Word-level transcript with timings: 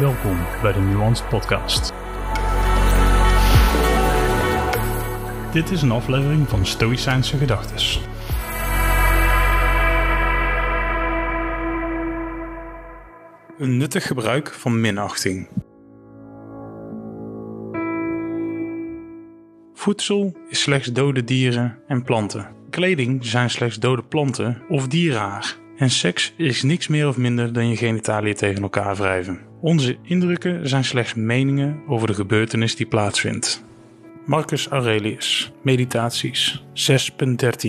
Welkom 0.00 0.36
bij 0.62 0.72
de 0.72 0.80
Nuanced 0.80 1.28
Podcast. 1.28 1.92
Dit 5.52 5.70
is 5.70 5.82
een 5.82 5.90
aflevering 5.90 6.48
van 6.48 6.66
Stoïcijnse 6.66 7.36
Gedachtes. 7.36 8.00
Een 13.58 13.76
nuttig 13.76 14.06
gebruik 14.06 14.52
van 14.52 14.80
minachting. 14.80 15.48
Voedsel 19.74 20.36
is 20.48 20.60
slechts 20.60 20.92
dode 20.92 21.24
dieren 21.24 21.78
en 21.86 22.02
planten. 22.02 22.48
Kleding 22.70 23.26
zijn 23.26 23.50
slechts 23.50 23.78
dode 23.78 24.02
planten 24.02 24.62
of 24.68 24.88
dierenhaar. 24.88 25.56
En 25.76 25.90
seks 25.90 26.34
is 26.36 26.62
niks 26.62 26.88
meer 26.88 27.08
of 27.08 27.16
minder 27.16 27.52
dan 27.52 27.68
je 27.68 27.76
genitaliën 27.76 28.34
tegen 28.34 28.62
elkaar 28.62 28.96
wrijven. 28.96 29.53
Onze 29.64 29.96
indrukken 30.02 30.68
zijn 30.68 30.84
slechts 30.84 31.14
meningen 31.14 31.82
over 31.86 32.06
de 32.06 32.14
gebeurtenis 32.14 32.76
die 32.76 32.86
plaatsvindt. 32.86 33.64
Marcus 34.26 34.68
Aurelius, 34.68 35.52
Meditaties 35.62 36.64
6.13 36.74 37.68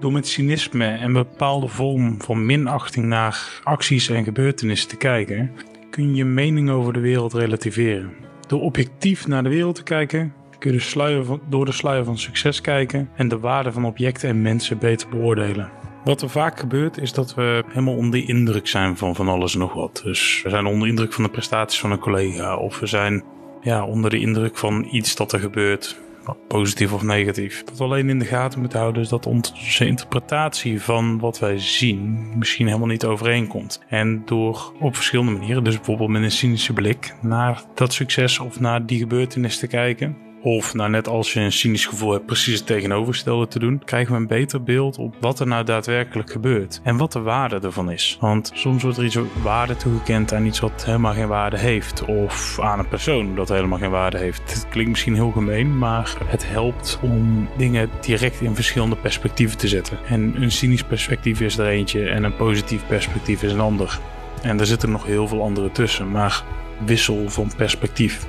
Door 0.00 0.12
met 0.12 0.26
cynisme 0.26 0.86
en 0.86 1.12
bepaalde 1.12 1.68
vorm 1.68 2.22
van 2.22 2.46
minachting 2.46 3.06
naar 3.06 3.60
acties 3.62 4.08
en 4.08 4.24
gebeurtenissen 4.24 4.88
te 4.88 4.96
kijken, 4.96 5.50
kun 5.90 6.08
je 6.08 6.14
je 6.14 6.24
mening 6.24 6.70
over 6.70 6.92
de 6.92 7.00
wereld 7.00 7.32
relativeren. 7.32 8.12
Door 8.46 8.60
objectief 8.60 9.26
naar 9.26 9.42
de 9.42 9.48
wereld 9.48 9.74
te 9.74 9.82
kijken, 9.82 10.32
kun 10.62 10.72
je 10.72 10.78
sluier 10.78 11.24
door 11.48 11.64
de 11.64 11.72
sluier 11.72 12.04
van 12.04 12.18
succes 12.18 12.60
kijken 12.60 13.10
en 13.16 13.28
de 13.28 13.38
waarde 13.38 13.72
van 13.72 13.84
objecten 13.84 14.28
en 14.28 14.42
mensen 14.42 14.78
beter 14.78 15.08
beoordelen. 15.08 15.70
Wat 16.04 16.22
er 16.22 16.30
vaak 16.30 16.58
gebeurt 16.58 16.98
is 16.98 17.12
dat 17.12 17.34
we 17.34 17.64
helemaal 17.68 17.96
onder 17.96 18.20
de 18.20 18.26
indruk 18.26 18.66
zijn 18.66 18.96
van 18.96 19.14
van 19.14 19.28
alles 19.28 19.52
en 19.52 19.58
nog 19.58 19.72
wat. 19.72 20.00
Dus 20.04 20.40
we 20.42 20.50
zijn 20.50 20.66
onder 20.66 20.82
de 20.82 20.88
indruk 20.88 21.12
van 21.12 21.24
de 21.24 21.30
prestaties 21.30 21.80
van 21.80 21.90
een 21.90 21.98
collega 21.98 22.56
of 22.56 22.80
we 22.80 22.86
zijn 22.86 23.24
ja, 23.60 23.84
onder 23.84 24.10
de 24.10 24.18
indruk 24.18 24.58
van 24.58 24.86
iets 24.90 25.16
dat 25.16 25.32
er 25.32 25.40
gebeurt 25.40 26.00
positief 26.48 26.92
of 26.92 27.02
negatief. 27.02 27.62
Wat 27.64 27.78
we 27.78 27.84
alleen 27.84 28.08
in 28.08 28.18
de 28.18 28.24
gaten 28.24 28.60
moeten 28.60 28.78
houden 28.78 29.02
is 29.02 29.08
dat 29.08 29.26
onze 29.26 29.86
interpretatie 29.86 30.82
van 30.82 31.18
wat 31.18 31.38
wij 31.38 31.58
zien 31.58 32.32
misschien 32.38 32.66
helemaal 32.66 32.86
niet 32.86 33.04
overeenkomt. 33.04 33.80
En 33.88 34.22
door 34.24 34.72
op 34.80 34.94
verschillende 34.94 35.32
manieren, 35.32 35.64
dus 35.64 35.76
bijvoorbeeld 35.76 36.10
met 36.10 36.22
een 36.22 36.30
cynische 36.30 36.72
blik 36.72 37.14
naar 37.20 37.62
dat 37.74 37.92
succes 37.92 38.38
of 38.38 38.60
naar 38.60 38.86
die 38.86 38.98
gebeurtenis 38.98 39.58
te 39.58 39.66
kijken, 39.66 40.16
of 40.42 40.74
nou 40.74 40.90
net 40.90 41.08
als 41.08 41.32
je 41.32 41.40
een 41.40 41.52
cynisch 41.52 41.86
gevoel 41.86 42.12
hebt 42.12 42.26
precies 42.26 42.58
het 42.58 42.66
tegenovergestelde 42.66 43.48
te 43.48 43.58
doen, 43.58 43.82
krijgen 43.84 44.12
we 44.14 44.20
een 44.20 44.26
beter 44.26 44.62
beeld 44.62 44.98
op 44.98 45.14
wat 45.20 45.40
er 45.40 45.46
nou 45.46 45.64
daadwerkelijk 45.64 46.30
gebeurt. 46.30 46.80
En 46.82 46.96
wat 46.96 47.12
de 47.12 47.20
waarde 47.20 47.60
ervan 47.60 47.90
is. 47.90 48.16
Want 48.20 48.50
soms 48.54 48.82
wordt 48.82 48.98
er 48.98 49.04
iets 49.04 49.18
waarde 49.42 49.76
toegekend 49.76 50.32
aan 50.32 50.46
iets 50.46 50.60
wat 50.60 50.84
helemaal 50.84 51.12
geen 51.12 51.28
waarde 51.28 51.58
heeft. 51.58 52.04
Of 52.04 52.60
aan 52.60 52.78
een 52.78 52.88
persoon 52.88 53.34
dat 53.34 53.48
helemaal 53.48 53.78
geen 53.78 53.90
waarde 53.90 54.18
heeft. 54.18 54.54
Het 54.54 54.66
klinkt 54.68 54.90
misschien 54.90 55.14
heel 55.14 55.30
gemeen, 55.30 55.78
maar 55.78 56.16
het 56.24 56.48
helpt 56.48 56.98
om 57.02 57.48
dingen 57.56 57.90
direct 58.00 58.40
in 58.40 58.54
verschillende 58.54 58.96
perspectieven 58.96 59.58
te 59.58 59.68
zetten. 59.68 59.98
En 60.08 60.42
een 60.42 60.52
cynisch 60.52 60.84
perspectief 60.84 61.40
is 61.40 61.58
er 61.58 61.66
eentje 61.66 62.08
en 62.08 62.24
een 62.24 62.36
positief 62.36 62.86
perspectief 62.86 63.42
is 63.42 63.52
een 63.52 63.60
ander. 63.60 63.98
En 64.42 64.60
er 64.60 64.66
zitten 64.66 64.90
nog 64.90 65.06
heel 65.06 65.28
veel 65.28 65.42
andere 65.42 65.70
tussen, 65.70 66.10
maar 66.10 66.44
wissel 66.84 67.30
van 67.30 67.52
perspectief. 67.56 68.26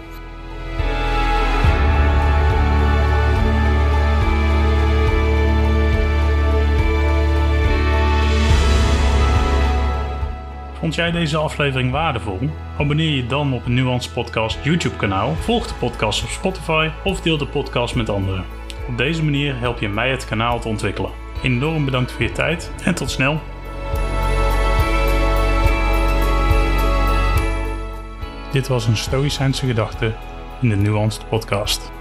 Vond 10.83 10.95
jij 10.95 11.11
deze 11.11 11.37
aflevering 11.37 11.91
waardevol? 11.91 12.39
Abonneer 12.77 13.09
je 13.09 13.25
dan 13.25 13.53
op 13.53 13.63
het 13.63 13.73
Nuance 13.73 14.11
Podcast 14.11 14.63
YouTube 14.63 14.95
kanaal, 14.95 15.33
volg 15.33 15.67
de 15.67 15.73
podcast 15.73 16.23
op 16.23 16.29
Spotify 16.29 16.89
of 17.03 17.21
deel 17.21 17.37
de 17.37 17.47
podcast 17.47 17.95
met 17.95 18.09
anderen. 18.09 18.45
Op 18.87 18.97
deze 18.97 19.23
manier 19.23 19.59
help 19.59 19.79
je 19.79 19.89
mij 19.89 20.11
het 20.11 20.25
kanaal 20.25 20.59
te 20.59 20.67
ontwikkelen. 20.67 21.11
Enorm 21.43 21.85
bedankt 21.85 22.11
voor 22.11 22.21
je 22.23 22.31
tijd 22.31 22.71
en 22.83 22.95
tot 22.95 23.09
snel. 23.09 23.41
Dit 28.51 28.67
was 28.67 28.87
een 28.87 28.97
Stoïcijnse 28.97 29.65
gedachte 29.65 30.13
in 30.61 30.69
de 30.69 30.75
Nuanced 30.75 31.29
Podcast. 31.29 31.91